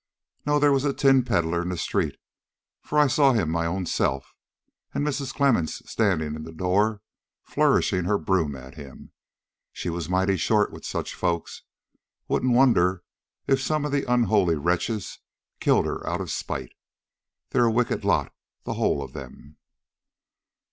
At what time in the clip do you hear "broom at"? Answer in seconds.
8.17-8.73